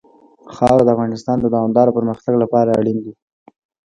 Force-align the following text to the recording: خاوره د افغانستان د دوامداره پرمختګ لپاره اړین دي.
خاوره 0.55 0.83
د 0.85 0.89
افغانستان 0.95 1.37
د 1.39 1.45
دوامداره 1.53 1.95
پرمختګ 1.97 2.33
لپاره 2.43 2.75
اړین 2.79 2.97
دي. 3.05 3.13